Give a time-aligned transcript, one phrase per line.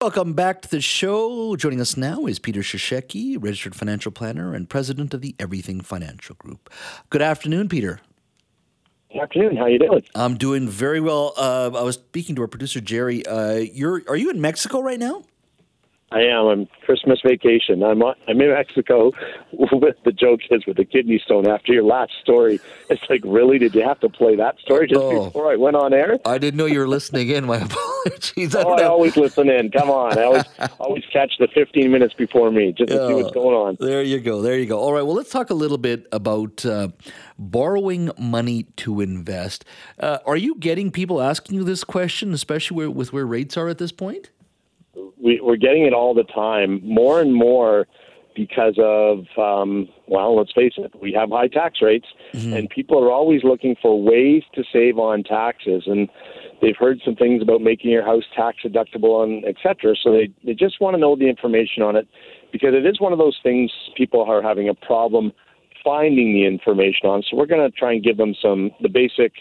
[0.00, 1.56] Welcome back to the show.
[1.56, 6.36] Joining us now is Peter Cishecki, registered financial planner and president of the Everything Financial
[6.36, 6.70] Group.
[7.10, 7.98] Good afternoon, Peter.
[9.12, 9.56] Good afternoon.
[9.56, 10.04] How you doing?
[10.14, 11.34] I'm doing very well.
[11.36, 13.26] Uh, I was speaking to our producer Jerry.
[13.26, 15.24] Uh, you're are you in Mexico right now?
[16.10, 16.46] I am.
[16.46, 17.82] I'm Christmas vacation.
[17.82, 19.12] I'm I'm in Mexico
[19.52, 21.46] with the joke is with the kidney stone.
[21.46, 23.58] After your last story, it's like, really?
[23.58, 25.26] Did you have to play that story just Oh.
[25.26, 26.18] before I went on air?
[26.24, 27.44] I didn't know you were listening in.
[27.44, 28.54] My apologies.
[28.54, 29.70] I Oh, I always listen in.
[29.70, 30.44] Come on, I always
[30.80, 33.76] always catch the 15 minutes before me just to see what's going on.
[33.78, 34.40] There you go.
[34.40, 34.78] There you go.
[34.78, 35.02] All right.
[35.02, 36.88] Well, let's talk a little bit about uh,
[37.38, 39.64] borrowing money to invest.
[40.00, 43.68] Uh, are you getting people asking you this question, especially where, with where rates are
[43.68, 44.30] at this point?
[45.28, 47.86] We, we're getting it all the time, more and more
[48.34, 52.06] because of, um, well, let's face it, we have high tax rates,
[52.54, 55.82] and people are always looking for ways to save on taxes.
[55.86, 56.08] And
[56.62, 59.94] they've heard some things about making your house tax deductible and et cetera.
[60.02, 62.06] So they, they just want to know the information on it
[62.52, 65.32] because it is one of those things people are having a problem
[65.82, 67.22] finding the information on.
[67.28, 69.32] So we're going to try and give them some, the basic,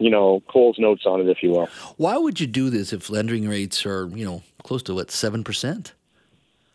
[0.00, 1.68] you know, Cole's notes on it, if you will.
[1.96, 5.92] Why would you do this if lending rates are, you know, close to what, 7%?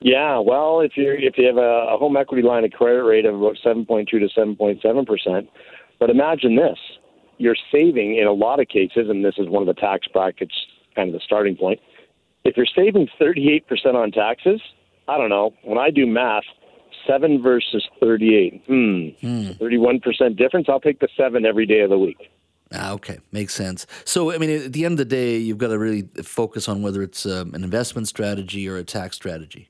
[0.02, 3.26] Yeah, well, if you if you have a, a home equity line of credit rate
[3.26, 5.50] of about seven point two to seven point seven percent,
[6.00, 6.78] but imagine this:
[7.38, 10.54] you're saving in a lot of cases, and this is one of the tax brackets,
[10.96, 11.80] kind of the starting point.
[12.44, 14.62] If you're saving thirty eight percent on taxes,
[15.08, 15.54] I don't know.
[15.64, 16.44] When I do math,
[17.08, 20.68] seven versus thirty eight, hmm, thirty one percent difference.
[20.70, 22.30] I'll take the seven every day of the week.
[22.74, 23.86] Ah, okay, makes sense.
[24.06, 26.82] So, I mean, at the end of the day, you've got to really focus on
[26.82, 29.70] whether it's um, an investment strategy or a tax strategy.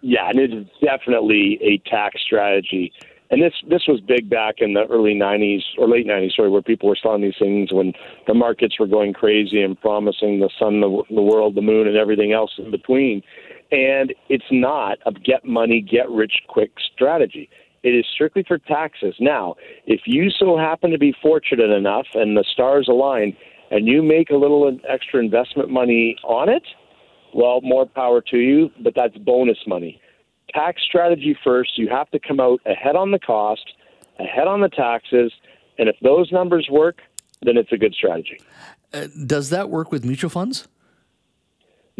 [0.00, 2.92] Yeah, and it is definitely a tax strategy.
[3.30, 6.62] And this this was big back in the early '90s or late '90s, sorry, where
[6.62, 7.92] people were selling these things when
[8.26, 11.96] the markets were going crazy and promising the sun, the, the world, the moon, and
[11.96, 13.22] everything else in between.
[13.70, 17.48] And it's not a get money, get rich quick strategy.
[17.82, 19.14] It is strictly for taxes.
[19.20, 23.36] Now, if you so happen to be fortunate enough and the stars align,
[23.70, 26.64] and you make a little extra investment money on it,
[27.32, 30.00] well, more power to you, but that's bonus money.
[30.52, 33.64] Tax strategy first, you have to come out ahead on the cost,
[34.18, 35.32] ahead on the taxes,
[35.78, 36.98] and if those numbers work,
[37.42, 38.40] then it's a good strategy.
[38.92, 40.66] Uh, does that work with mutual funds?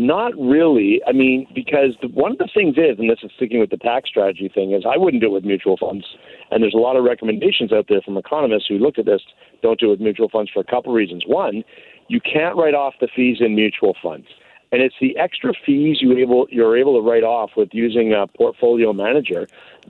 [0.00, 1.02] Not really.
[1.06, 3.76] I mean, because the, one of the things is, and this is sticking with the
[3.76, 6.06] tax strategy thing, is I wouldn't do it with mutual funds.
[6.50, 9.20] And there's a lot of recommendations out there from economists who looked at this.
[9.60, 11.24] Don't do it with mutual funds for a couple reasons.
[11.26, 11.64] One,
[12.08, 14.26] you can't write off the fees in mutual funds,
[14.72, 18.26] and it's the extra fees you able you're able to write off with using a
[18.26, 19.48] portfolio manager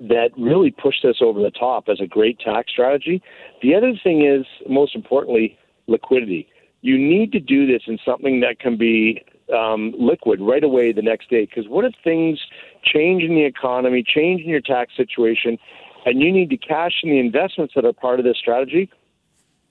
[0.08, 3.22] that really push this over the top as a great tax strategy.
[3.62, 5.56] The other thing is, most importantly,
[5.86, 6.48] liquidity.
[6.80, 9.22] You need to do this in something that can be
[9.52, 11.46] um, liquid right away the next day.
[11.46, 12.38] Because what if things
[12.82, 15.58] change in the economy, change in your tax situation,
[16.06, 18.90] and you need to cash in the investments that are part of this strategy?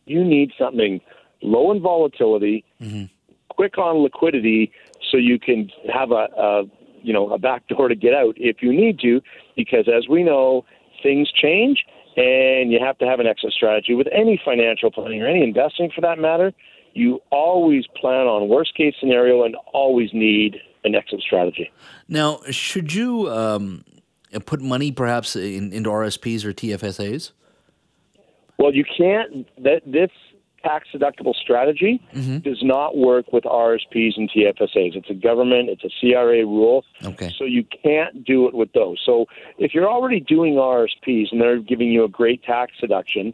[0.06, 1.02] You need something
[1.42, 2.66] low in volatility,
[3.50, 4.72] quick on liquidity,
[5.12, 6.64] so you can have a, a
[7.02, 9.22] you know a back door to get out if you need to.
[9.56, 10.66] Because as we know,
[11.04, 11.86] things change,
[12.18, 15.92] and you have to have an exit strategy with any financial planning or any investing
[15.94, 16.54] for that matter
[16.94, 21.72] you always plan on worst case scenario and always need an exit strategy.
[22.08, 23.84] Now, should you um,
[24.46, 27.32] put money perhaps in, into RSPs or TFSAs?
[28.58, 29.48] Well, you can't.
[29.64, 30.12] That this
[30.64, 32.02] tax deductible strategy
[32.44, 34.96] does not work with RSPs and TFSAs.
[34.96, 35.70] It's a government.
[35.70, 36.84] It's a CRA rule.
[37.04, 37.34] Okay.
[37.38, 39.02] So you can't do it with those.
[39.06, 39.26] So
[39.58, 43.34] if you're already doing RSPs and they're giving you a great tax deduction,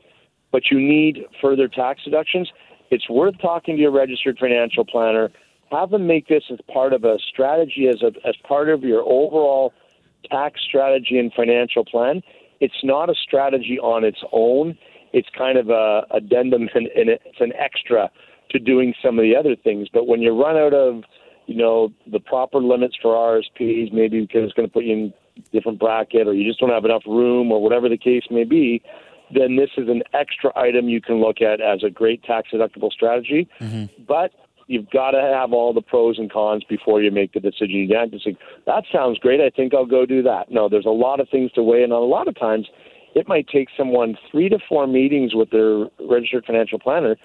[0.51, 2.51] but you need further tax deductions,
[2.91, 5.31] it's worth talking to your registered financial planner.
[5.71, 9.01] Have them make this as part of a strategy, as a, as part of your
[9.01, 9.73] overall
[10.29, 12.21] tax strategy and financial plan.
[12.59, 14.77] It's not a strategy on its own.
[15.13, 18.09] It's kind of a addendum and, it's an extra
[18.51, 19.87] to doing some of the other things.
[19.91, 21.03] But when you run out of,
[21.47, 25.13] you know, the proper limits for RSPs, maybe because it's going to put you in
[25.51, 28.81] different bracket, or you just don't have enough room, or whatever the case may be,
[29.33, 32.91] then this is an extra item you can look at as a great tax deductible
[32.91, 33.47] strategy.
[33.59, 34.03] Mm-hmm.
[34.07, 34.31] But
[34.67, 37.75] you've got to have all the pros and cons before you make the decision.
[37.75, 39.41] You can't just say, that sounds great.
[39.41, 40.51] I think I'll go do that.
[40.51, 42.01] No, there's a lot of things to weigh in on.
[42.01, 42.67] A lot of times,
[43.15, 47.15] it might take someone three to four meetings with their registered financial planner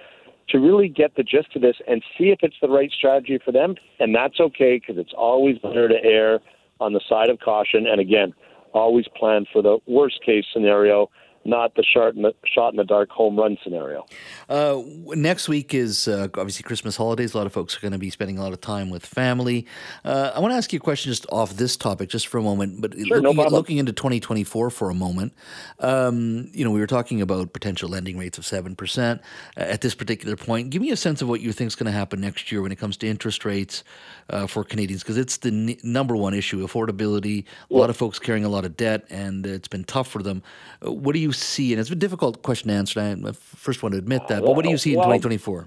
[0.49, 3.53] to really get the gist of this and see if it's the right strategy for
[3.53, 3.75] them.
[3.99, 6.41] And that's okay because it's always better to err
[6.81, 7.87] on the side of caution.
[7.87, 8.35] And again,
[8.73, 11.11] always plan for the worst case scenario
[11.45, 14.05] not the shot in the, shot in the dark home run scenario.
[14.49, 17.35] Uh, next week is uh, obviously Christmas holidays.
[17.35, 19.67] A lot of folks are going to be spending a lot of time with family.
[20.05, 22.43] Uh, I want to ask you a question just off this topic, just for a
[22.43, 25.33] moment, but sure, looking, no looking, into 2024 for a moment.
[25.79, 29.21] Um, you know, we were talking about potential lending rates of 7% uh,
[29.57, 30.71] at this particular point.
[30.71, 32.73] Give me a sense of what you think is going to happen next year when
[32.73, 33.83] it comes to interest rates
[34.29, 37.45] uh, for Canadians, because it's the n- number one issue affordability.
[37.45, 37.79] A yeah.
[37.79, 40.43] lot of folks carrying a lot of debt, and it's been tough for them.
[40.85, 41.73] Uh, what do you see?
[41.73, 43.01] And it's a difficult question to answer.
[43.01, 44.43] I'm the first one to admit that.
[44.43, 45.67] But what do you see in 2024?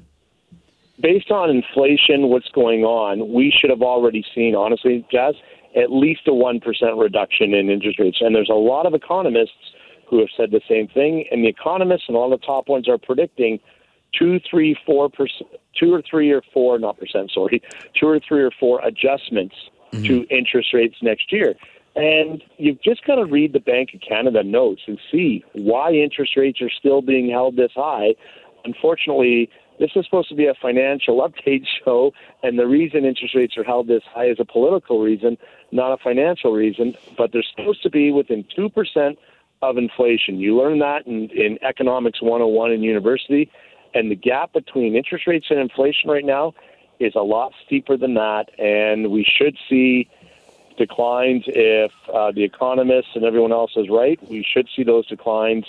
[0.99, 5.35] Based on inflation, what's going on, we should have already seen, honestly, Jazz,
[5.75, 6.61] at least a 1%
[7.01, 8.17] reduction in interest rates.
[8.21, 9.73] And there's a lot of economists
[10.07, 11.25] who have said the same thing.
[11.31, 13.59] And the economists and all the top ones are predicting
[14.17, 15.49] two, three, four percent,
[15.79, 17.61] two or three or four, not percent, sorry,
[17.99, 19.55] two or three or four adjustments
[19.91, 20.05] mm-hmm.
[20.05, 21.55] to interest rates next year.
[21.95, 26.35] And you've just got to read the Bank of Canada notes and see why interest
[26.35, 28.15] rates are still being held this high.
[28.65, 29.49] Unfortunately,
[29.79, 32.11] this is supposed to be a financial update show,
[32.41, 35.37] and the reason interest rates are held this high is a political reason,
[35.71, 36.95] not a financial reason.
[37.17, 39.17] But they're supposed to be within 2%
[39.61, 40.39] of inflation.
[40.39, 43.51] You learn that in, in Economics 101 in university,
[43.93, 46.53] and the gap between interest rates and inflation right now
[46.99, 50.09] is a lot steeper than that, and we should see
[50.77, 54.19] declines if uh, the economists and everyone else is right.
[54.29, 55.65] We should see those declines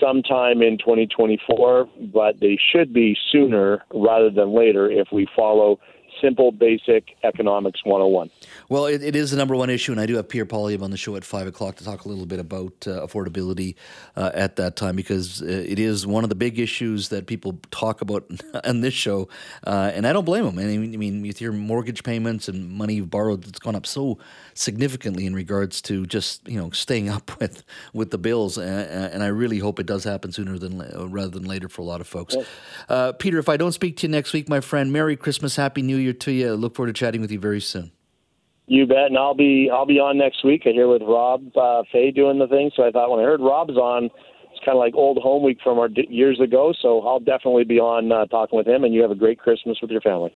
[0.00, 5.80] sometime in 2024, but they should be sooner rather than later if we follow
[6.20, 8.30] simple, basic economics 101.
[8.68, 10.90] Well, it, it is the number one issue, and I do have Pierre Poilievre on
[10.90, 13.74] the show at 5 o'clock to talk a little bit about uh, affordability
[14.16, 17.58] uh, at that time because uh, it is one of the big issues that people
[17.70, 18.30] talk about
[18.64, 19.28] on this show.
[19.66, 20.58] Uh, and I don't blame them.
[20.58, 23.86] I mean, I mean, with your mortgage payments and money you've borrowed, it's gone up
[23.86, 24.18] so
[24.54, 28.58] significantly in regards to just you know staying up with with the bills.
[28.58, 30.78] And, I really hope it does happen sooner than
[31.10, 32.36] rather than later for a lot of folks.
[32.88, 35.82] Uh, Peter, if I don't speak to you next week, my friend, Merry Christmas, Happy
[35.82, 36.54] New Year to you.
[36.54, 37.92] Look forward to chatting with you very soon.
[38.66, 40.62] You bet, and I'll be I'll be on next week.
[40.66, 43.40] I hear with Rob uh, Fay doing the thing, so I thought when I heard
[43.40, 46.74] Rob's on, it's kind of like old home week from our years ago.
[46.78, 49.78] So I'll definitely be on uh, talking with him, and you have a great Christmas
[49.80, 50.36] with your family.